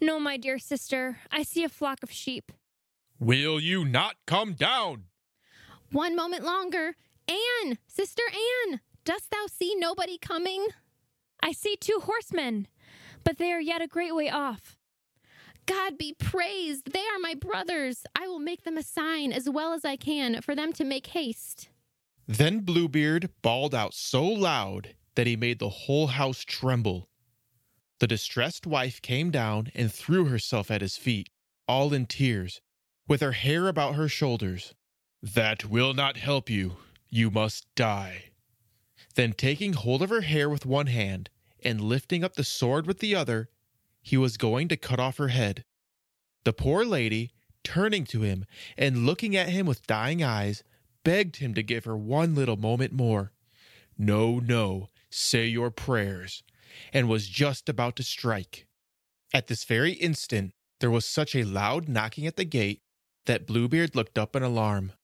no, 0.00 0.20
my 0.20 0.36
dear 0.36 0.58
sister, 0.58 1.18
I 1.30 1.42
see 1.42 1.64
a 1.64 1.68
flock 1.68 2.02
of 2.02 2.10
sheep. 2.10 2.52
Will 3.18 3.58
you 3.58 3.84
not 3.84 4.16
come 4.26 4.52
down? 4.52 5.04
One 5.90 6.14
moment 6.14 6.44
longer. 6.44 6.96
Anne, 7.28 7.78
Sister 7.86 8.22
Anne, 8.30 8.80
dost 9.04 9.30
thou 9.30 9.46
see 9.46 9.74
nobody 9.76 10.18
coming? 10.18 10.68
I 11.42 11.52
see 11.52 11.76
two 11.76 12.00
horsemen, 12.02 12.68
but 13.24 13.38
they 13.38 13.52
are 13.52 13.60
yet 13.60 13.82
a 13.82 13.88
great 13.88 14.14
way 14.14 14.28
off. 14.28 14.76
God 15.64 15.98
be 15.98 16.14
praised. 16.14 16.92
They 16.92 17.00
are 17.00 17.18
my 17.20 17.34
brothers. 17.34 18.04
I 18.14 18.28
will 18.28 18.38
make 18.38 18.62
them 18.62 18.78
a 18.78 18.82
sign 18.82 19.32
as 19.32 19.50
well 19.50 19.72
as 19.72 19.84
I 19.84 19.96
can 19.96 20.40
for 20.42 20.54
them 20.54 20.72
to 20.74 20.84
make 20.84 21.08
haste. 21.08 21.68
Then 22.26 22.60
Bluebeard 22.60 23.30
bawled 23.42 23.74
out 23.74 23.94
so 23.94 24.24
loud 24.24 24.94
that 25.14 25.26
he 25.26 25.36
made 25.36 25.58
the 25.58 25.68
whole 25.68 26.08
house 26.08 26.44
tremble. 26.44 27.08
The 28.00 28.06
distressed 28.06 28.66
wife 28.66 29.00
came 29.00 29.30
down 29.30 29.70
and 29.74 29.92
threw 29.92 30.26
herself 30.26 30.70
at 30.70 30.82
his 30.82 30.96
feet, 30.96 31.30
all 31.68 31.94
in 31.94 32.06
tears, 32.06 32.60
with 33.08 33.20
her 33.20 33.32
hair 33.32 33.68
about 33.68 33.94
her 33.94 34.08
shoulders. 34.08 34.74
That 35.22 35.64
will 35.64 35.94
not 35.94 36.16
help 36.16 36.50
you. 36.50 36.76
You 37.08 37.30
must 37.30 37.72
die. 37.74 38.30
Then, 39.14 39.32
taking 39.32 39.72
hold 39.72 40.02
of 40.02 40.10
her 40.10 40.20
hair 40.22 40.50
with 40.50 40.66
one 40.66 40.88
hand 40.88 41.30
and 41.62 41.80
lifting 41.80 42.22
up 42.22 42.34
the 42.34 42.44
sword 42.44 42.86
with 42.86 42.98
the 42.98 43.14
other, 43.14 43.48
he 44.02 44.16
was 44.16 44.36
going 44.36 44.68
to 44.68 44.76
cut 44.76 45.00
off 45.00 45.16
her 45.16 45.28
head. 45.28 45.64
The 46.44 46.52
poor 46.52 46.84
lady, 46.84 47.30
turning 47.64 48.04
to 48.06 48.22
him 48.22 48.44
and 48.76 49.06
looking 49.06 49.34
at 49.34 49.48
him 49.48 49.66
with 49.66 49.86
dying 49.86 50.22
eyes, 50.22 50.62
begged 51.06 51.36
him 51.36 51.54
to 51.54 51.62
give 51.62 51.84
her 51.84 51.96
one 51.96 52.34
little 52.34 52.56
moment 52.56 52.92
more. 52.92 53.30
No, 53.96 54.40
no, 54.40 54.90
say 55.08 55.46
your 55.46 55.70
prayers, 55.70 56.42
and 56.92 57.08
was 57.08 57.28
just 57.28 57.68
about 57.68 57.94
to 57.94 58.02
strike. 58.02 58.66
At 59.32 59.46
this 59.46 59.62
very 59.62 59.92
instant, 59.92 60.50
there 60.80 60.90
was 60.90 61.06
such 61.06 61.36
a 61.36 61.44
loud 61.44 61.88
knocking 61.88 62.26
at 62.26 62.34
the 62.34 62.44
gate 62.44 62.80
that 63.26 63.46
Bluebeard 63.46 63.94
looked 63.94 64.18
up 64.18 64.34
in 64.34 64.42
alarm. 64.42 64.94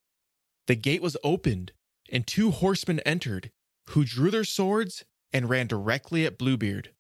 The 0.66 0.74
gate 0.74 1.02
was 1.02 1.16
opened, 1.22 1.70
and 2.10 2.26
two 2.26 2.50
horsemen 2.50 2.98
entered, 3.06 3.52
who 3.90 4.04
drew 4.04 4.32
their 4.32 4.42
swords 4.42 5.04
and 5.32 5.48
ran 5.48 5.68
directly 5.68 6.26
at 6.26 6.36
Bluebeard. 6.36 6.90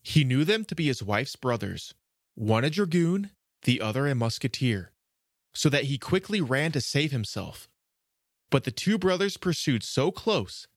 He 0.00 0.22
knew 0.22 0.44
them 0.44 0.64
to 0.66 0.76
be 0.76 0.86
his 0.86 1.02
wife's 1.02 1.34
brothers, 1.34 1.92
one 2.36 2.64
a 2.64 2.70
dragoon, 2.70 3.30
the 3.62 3.80
other 3.80 4.06
a 4.06 4.14
musketeer, 4.14 4.92
so 5.52 5.68
that 5.70 5.84
he 5.84 5.98
quickly 5.98 6.40
ran 6.40 6.70
to 6.70 6.80
save 6.80 7.10
himself. 7.10 7.68
But 8.54 8.62
the 8.62 8.70
two 8.70 8.98
brothers 8.98 9.36
pursued 9.36 9.82
so 9.82 10.12
close 10.12 10.68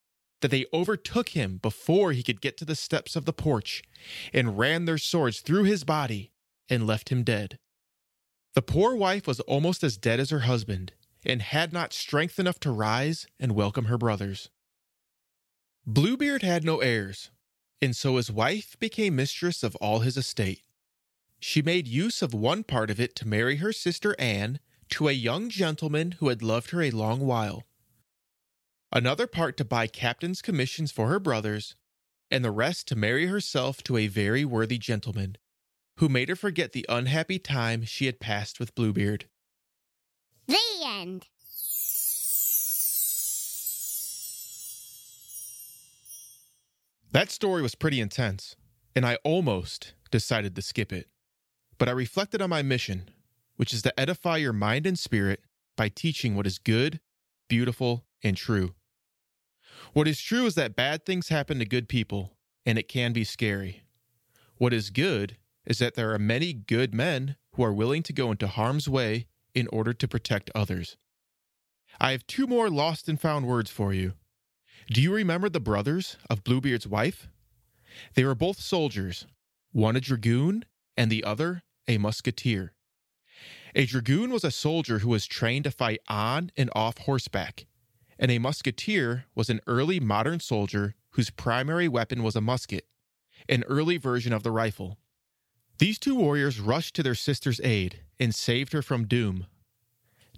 that 0.41 0.49
they 0.49 0.65
overtook 0.73 1.29
him 1.29 1.57
before 1.57 2.11
he 2.11 2.23
could 2.23 2.41
get 2.41 2.57
to 2.57 2.65
the 2.65 2.73
steps 2.73 3.15
of 3.15 3.25
the 3.25 3.33
porch 3.33 3.83
and 4.33 4.57
ran 4.57 4.85
their 4.85 4.97
swords 4.97 5.41
through 5.41 5.65
his 5.65 5.83
body 5.83 6.31
and 6.67 6.87
left 6.87 7.09
him 7.09 7.21
dead. 7.21 7.59
The 8.55 8.63
poor 8.63 8.95
wife 8.95 9.27
was 9.27 9.41
almost 9.41 9.83
as 9.83 9.95
dead 9.95 10.19
as 10.19 10.31
her 10.31 10.39
husband 10.39 10.93
and 11.23 11.43
had 11.43 11.71
not 11.71 11.93
strength 11.93 12.39
enough 12.39 12.59
to 12.61 12.71
rise 12.71 13.27
and 13.39 13.51
welcome 13.51 13.85
her 13.85 13.97
brothers. 13.99 14.49
Bluebeard 15.85 16.41
had 16.41 16.63
no 16.63 16.79
heirs, 16.79 17.29
and 17.79 17.95
so 17.95 18.17
his 18.17 18.31
wife 18.31 18.75
became 18.79 19.15
mistress 19.15 19.61
of 19.61 19.75
all 19.75 19.99
his 19.99 20.17
estate. 20.17 20.63
She 21.39 21.61
made 21.61 21.87
use 21.87 22.23
of 22.23 22.33
one 22.33 22.63
part 22.63 22.89
of 22.89 22.99
it 22.99 23.15
to 23.17 23.27
marry 23.27 23.57
her 23.57 23.71
sister 23.71 24.15
Anne 24.17 24.59
to 24.89 25.07
a 25.07 25.11
young 25.11 25.49
gentleman 25.49 26.13
who 26.13 26.29
had 26.29 26.41
loved 26.41 26.71
her 26.71 26.81
a 26.81 26.89
long 26.89 27.19
while, 27.19 27.66
another 28.91 29.27
part 29.27 29.57
to 29.57 29.65
buy 29.65 29.87
captain's 29.87 30.41
commissions 30.41 30.91
for 30.91 31.07
her 31.07 31.19
brothers, 31.19 31.75
and 32.29 32.43
the 32.43 32.51
rest 32.51 32.87
to 32.87 32.95
marry 32.95 33.27
herself 33.27 33.83
to 33.83 33.97
a 33.97 34.07
very 34.07 34.43
worthy 34.43 34.77
gentleman, 34.77 35.37
who 35.97 36.09
made 36.09 36.29
her 36.29 36.35
forget 36.35 36.73
the 36.73 36.85
unhappy 36.89 37.39
time 37.39 37.83
she 37.83 38.05
had 38.05 38.19
passed 38.19 38.59
with 38.59 38.75
Bluebeard. 38.75 39.25
The 40.47 40.57
end. 40.85 41.27
That 47.11 47.31
story 47.31 47.61
was 47.61 47.75
pretty 47.75 47.99
intense, 47.99 48.55
and 48.95 49.05
I 49.05 49.17
almost 49.23 49.93
decided 50.11 50.55
to 50.55 50.61
skip 50.61 50.93
it. 50.93 51.07
But 51.77 51.89
I 51.89 51.93
reflected 51.93 52.41
on 52.41 52.49
my 52.49 52.61
mission, 52.61 53.09
which 53.55 53.73
is 53.73 53.81
to 53.83 53.99
edify 53.99 54.37
your 54.37 54.53
mind 54.53 54.85
and 54.85 54.99
spirit 54.99 55.41
by 55.75 55.89
teaching 55.89 56.35
what 56.35 56.47
is 56.47 56.59
good, 56.59 56.99
beautiful, 57.47 58.05
and 58.23 58.35
true. 58.35 58.73
What 59.93 60.07
is 60.07 60.21
true 60.21 60.45
is 60.45 60.55
that 60.55 60.75
bad 60.75 61.05
things 61.05 61.29
happen 61.29 61.59
to 61.59 61.65
good 61.65 61.89
people, 61.89 62.37
and 62.65 62.77
it 62.77 62.87
can 62.87 63.13
be 63.13 63.23
scary. 63.23 63.83
What 64.57 64.73
is 64.73 64.89
good 64.89 65.37
is 65.65 65.79
that 65.79 65.95
there 65.95 66.13
are 66.13 66.19
many 66.19 66.53
good 66.53 66.93
men 66.93 67.35
who 67.53 67.63
are 67.63 67.73
willing 67.73 68.03
to 68.03 68.13
go 68.13 68.31
into 68.31 68.47
harm's 68.47 68.87
way 68.87 69.27
in 69.53 69.67
order 69.67 69.93
to 69.93 70.07
protect 70.07 70.51
others. 70.53 70.97
I 71.99 72.11
have 72.11 72.27
two 72.27 72.47
more 72.47 72.69
lost 72.69 73.09
and 73.09 73.19
found 73.19 73.47
words 73.47 73.71
for 73.71 73.93
you. 73.93 74.13
Do 74.87 75.01
you 75.01 75.13
remember 75.13 75.49
the 75.49 75.59
brothers 75.59 76.17
of 76.29 76.43
Bluebeard's 76.43 76.87
wife? 76.87 77.27
They 78.13 78.23
were 78.23 78.35
both 78.35 78.59
soldiers, 78.59 79.25
one 79.71 79.95
a 79.95 80.01
dragoon 80.01 80.65
and 80.95 81.11
the 81.11 81.23
other 81.23 81.63
a 81.87 81.97
musketeer. 81.97 82.73
A 83.75 83.85
dragoon 83.85 84.31
was 84.31 84.43
a 84.43 84.51
soldier 84.51 84.99
who 84.99 85.09
was 85.09 85.25
trained 85.25 85.65
to 85.65 85.71
fight 85.71 85.99
on 86.07 86.51
and 86.55 86.69
off 86.75 86.99
horseback, 86.99 87.65
and 88.19 88.31
a 88.31 88.39
musketeer 88.39 89.25
was 89.35 89.49
an 89.49 89.61
early 89.67 89.99
modern 89.99 90.39
soldier 90.39 90.95
whose 91.11 91.29
primary 91.29 91.87
weapon 91.87 92.23
was 92.23 92.35
a 92.35 92.41
musket, 92.41 92.85
an 93.47 93.63
early 93.67 93.97
version 93.97 94.33
of 94.33 94.43
the 94.43 94.51
rifle. 94.51 94.97
These 95.79 95.99
two 95.99 96.15
warriors 96.15 96.59
rushed 96.59 96.95
to 96.95 97.03
their 97.03 97.15
sister's 97.15 97.61
aid 97.63 98.01
and 98.19 98.33
saved 98.33 98.73
her 98.73 98.81
from 98.81 99.07
doom. 99.07 99.45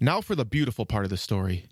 Now 0.00 0.20
for 0.20 0.34
the 0.34 0.44
beautiful 0.44 0.86
part 0.86 1.04
of 1.04 1.10
the 1.10 1.16
story. 1.16 1.66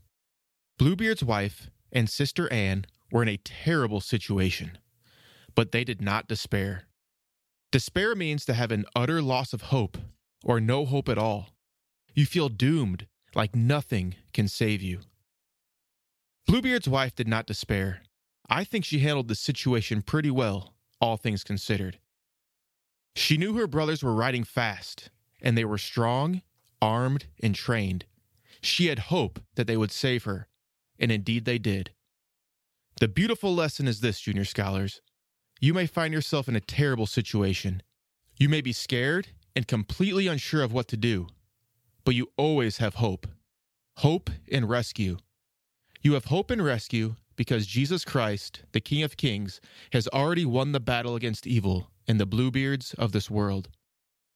Bluebeard's 0.79 1.25
wife 1.25 1.71
and 1.93 2.09
sister 2.09 2.51
Anne 2.53 2.87
were 3.11 3.23
in 3.23 3.29
a 3.29 3.39
terrible 3.39 4.01
situation, 4.01 4.79
but 5.55 5.73
they 5.73 5.85
did 5.85 6.01
not 6.01 6.29
despair. 6.29 6.85
Despair 7.71 8.15
means 8.15 8.45
to 8.47 8.55
have 8.55 8.71
an 8.71 8.87
utter 8.97 9.21
loss 9.21 9.53
of 9.53 9.63
hope 9.63 9.99
or 10.45 10.61
no 10.61 10.87
hope 10.87 11.09
at 11.09 11.19
all. 11.19 11.51
You 12.15 12.27
feel 12.27 12.49
doomed, 12.49 13.07
like 13.35 13.55
nothing 13.55 14.15
can 14.33 14.49
save 14.49 14.81
you. 14.81 15.01
Bluebeard's 16.49 16.89
wife 16.89 17.15
did 17.15 17.29
not 17.29 17.47
despair. 17.47 18.01
I 18.49 18.65
think 18.65 18.83
she 18.83 19.01
handled 19.01 19.29
the 19.29 19.35
situation 19.35 20.01
pretty 20.01 20.31
well, 20.31 20.73
all 20.99 21.19
things 21.19 21.45
considered. 21.45 21.99
She 23.15 23.37
knew 23.37 23.53
her 23.59 23.67
brothers 23.67 24.03
were 24.03 24.15
riding 24.15 24.45
fast, 24.45 25.11
and 25.43 25.59
they 25.59 25.67
were 25.67 25.77
strong, 25.77 26.41
armed, 26.81 27.27
and 27.43 27.55
trained. 27.55 28.07
She 28.63 28.87
had 28.87 28.99
hope 28.99 29.41
that 29.57 29.67
they 29.67 29.77
would 29.77 29.93
save 29.93 30.25
her, 30.25 30.49
and 30.99 31.13
indeed 31.13 31.45
they 31.45 31.59
did. 31.59 31.91
The 32.99 33.09
beautiful 33.09 33.55
lesson 33.55 33.87
is 33.87 34.01
this, 34.01 34.19
junior 34.19 34.47
scholars. 34.47 35.03
You 35.61 35.75
may 35.75 35.87
find 35.87 36.15
yourself 36.15 36.49
in 36.49 36.57
a 36.57 36.61
terrible 36.61 37.07
situation. 37.07 37.83
You 38.39 38.49
may 38.49 38.63
be 38.63 38.73
scared 38.73 39.29
and 39.55 39.69
completely 39.69 40.27
unsure 40.27 40.63
of 40.63 40.73
what 40.73 40.89
to 40.89 40.97
do, 40.97 41.27
but 42.07 42.15
you 42.15 42.29
always 42.39 42.79
have 42.79 42.95
hope. 42.95 43.27
Hope 43.99 44.31
and 44.51 44.67
rescue. 44.67 45.19
You 46.01 46.15
have 46.15 46.27
hope 46.27 46.51
and 46.51 46.65
rescue 46.65 47.17
because 47.35 47.67
Jesus 47.67 48.05
Christ, 48.05 48.63
the 48.73 48.81
King 48.81 49.03
of 49.03 49.17
Kings, 49.17 49.61
has 49.93 50.07
already 50.09 50.45
won 50.45 50.73
the 50.73 50.81
battle 50.81 51.17
against 51.17 51.47
evil 51.47 51.91
and 52.07 52.21
the 52.21 52.27
Bluebeards 52.27 52.95
of 52.95 53.13
this 53.13 53.29
world. 53.29 53.69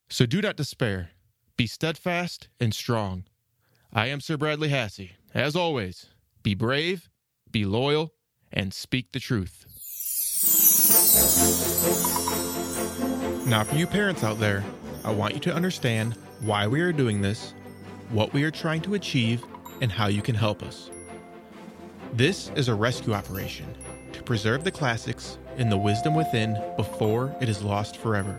So 0.09 0.27
do 0.27 0.41
not 0.41 0.57
despair. 0.57 1.11
Be 1.57 1.67
steadfast 1.67 2.49
and 2.59 2.75
strong. 2.75 3.25
I 3.93 4.07
am 4.09 4.21
Sir 4.21 4.37
Bradley 4.37 4.71
Hasse. 4.71 5.11
As 5.35 5.55
always, 5.55 6.07
be 6.43 6.55
brave, 6.55 7.09
be 7.51 7.65
loyal, 7.65 8.13
and 8.53 8.75
speak 8.75 9.13
the 9.13 9.21
truth. 9.21 9.67
Now, 13.47 13.65
for 13.65 13.77
you 13.77 13.87
parents 13.87 14.25
out 14.25 14.39
there, 14.41 14.65
I 15.05 15.13
want 15.13 15.35
you 15.35 15.41
to 15.41 15.55
understand 15.55 16.15
why 16.41 16.67
we 16.67 16.81
are 16.81 16.93
doing 16.93 17.21
this, 17.21 17.55
what 18.11 18.33
we 18.33 18.43
are 18.45 18.51
trying 18.51 18.81
to 18.83 18.95
achieve, 18.95 19.45
and 19.81 19.93
how 19.93 20.09
you 20.09 20.23
can 20.23 20.35
help 20.35 20.63
us. 20.63 20.91
This 22.15 22.51
is 22.57 22.69
a 22.69 22.75
rescue 22.75 23.15
operation 23.15 23.75
to 24.13 24.23
preserve 24.23 24.65
the 24.65 24.71
classics 24.71 25.39
and 25.57 25.73
the 25.73 25.79
wisdom 25.79 26.15
within 26.15 26.63
before 26.77 27.35
it 27.41 27.49
is 27.49 27.63
lost 27.63 27.97
forever. 27.97 28.39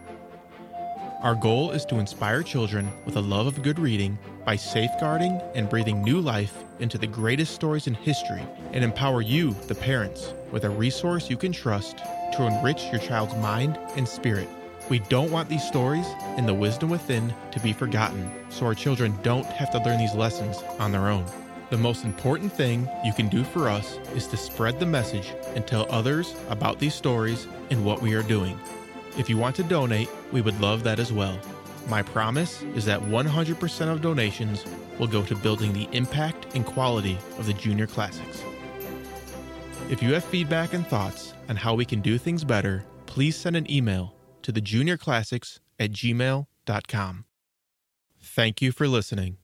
Our 1.23 1.33
goal 1.33 1.71
is 1.71 1.83
to 1.85 1.97
inspire 1.97 2.43
children 2.43 2.91
with 3.05 3.15
a 3.15 3.21
love 3.21 3.47
of 3.47 3.63
good 3.63 3.79
reading 3.79 4.19
by 4.45 4.57
safeguarding 4.57 5.41
and 5.55 5.71
breathing 5.71 6.03
new 6.03 6.21
life 6.21 6.53
into 6.77 6.99
the 6.99 7.07
greatest 7.07 7.55
stories 7.55 7.87
in 7.87 7.95
history 7.95 8.43
and 8.73 8.83
empower 8.83 9.23
you, 9.23 9.53
the 9.67 9.73
parents, 9.73 10.35
with 10.51 10.65
a 10.65 10.69
resource 10.69 11.31
you 11.31 11.37
can 11.37 11.51
trust 11.51 11.97
to 12.33 12.45
enrich 12.45 12.91
your 12.91 13.01
child's 13.01 13.35
mind 13.37 13.79
and 13.95 14.07
spirit. 14.07 14.49
We 14.87 14.99
don't 14.99 15.31
want 15.31 15.49
these 15.49 15.67
stories 15.67 16.05
and 16.37 16.47
the 16.47 16.53
wisdom 16.53 16.91
within 16.91 17.33
to 17.49 17.59
be 17.61 17.73
forgotten, 17.73 18.29
so 18.49 18.67
our 18.67 18.75
children 18.75 19.17
don't 19.23 19.47
have 19.47 19.71
to 19.71 19.79
learn 19.79 19.97
these 19.97 20.13
lessons 20.13 20.57
on 20.77 20.91
their 20.91 21.07
own. 21.07 21.25
The 21.73 21.79
most 21.79 22.05
important 22.05 22.53
thing 22.53 22.87
you 23.03 23.11
can 23.13 23.29
do 23.29 23.43
for 23.43 23.67
us 23.67 23.97
is 24.13 24.27
to 24.27 24.37
spread 24.37 24.79
the 24.79 24.85
message 24.85 25.33
and 25.55 25.65
tell 25.65 25.87
others 25.89 26.35
about 26.49 26.77
these 26.77 26.93
stories 26.93 27.47
and 27.71 27.83
what 27.83 27.99
we 27.99 28.13
are 28.13 28.21
doing. 28.21 28.59
If 29.17 29.27
you 29.27 29.39
want 29.39 29.55
to 29.55 29.63
donate, 29.63 30.07
we 30.31 30.41
would 30.41 30.61
love 30.61 30.83
that 30.83 30.99
as 30.99 31.11
well. 31.11 31.35
My 31.89 32.03
promise 32.03 32.61
is 32.75 32.85
that 32.85 33.01
100% 33.01 33.91
of 33.91 34.03
donations 34.03 34.63
will 34.99 35.07
go 35.07 35.23
to 35.23 35.35
building 35.35 35.73
the 35.73 35.89
impact 35.93 36.45
and 36.53 36.63
quality 36.63 37.17
of 37.39 37.47
the 37.47 37.53
Junior 37.53 37.87
Classics. 37.87 38.43
If 39.89 40.03
you 40.03 40.13
have 40.13 40.23
feedback 40.23 40.75
and 40.75 40.85
thoughts 40.85 41.33
on 41.49 41.55
how 41.55 41.73
we 41.73 41.85
can 41.85 42.01
do 42.01 42.19
things 42.19 42.43
better, 42.43 42.85
please 43.07 43.35
send 43.35 43.55
an 43.55 43.71
email 43.71 44.13
to 44.43 44.51
the 44.51 44.61
juniorclassics 44.61 45.59
at 45.79 45.91
gmail.com. 45.91 47.25
Thank 48.21 48.61
you 48.61 48.71
for 48.71 48.87
listening. 48.87 49.37